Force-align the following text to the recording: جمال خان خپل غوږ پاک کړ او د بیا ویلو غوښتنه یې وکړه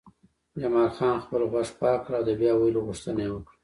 جمال 0.61 0.89
خان 0.97 1.15
خپل 1.23 1.41
غوږ 1.51 1.69
پاک 1.79 1.99
کړ 2.05 2.13
او 2.19 2.23
د 2.27 2.31
بیا 2.39 2.51
ویلو 2.55 2.85
غوښتنه 2.87 3.19
یې 3.25 3.29
وکړه 3.33 3.57